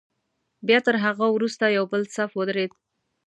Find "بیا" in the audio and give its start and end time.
0.67-0.79